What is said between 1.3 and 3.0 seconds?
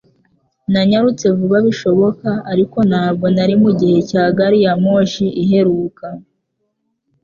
vuba bishoboka, ariko